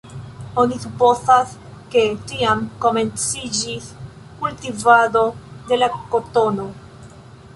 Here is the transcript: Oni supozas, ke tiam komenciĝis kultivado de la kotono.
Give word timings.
Oni 0.59 0.77
supozas, 0.85 1.51
ke 1.95 2.01
tiam 2.31 2.63
komenciĝis 2.85 3.91
kultivado 4.41 5.23
de 5.69 5.81
la 5.83 5.91
kotono. 6.15 6.67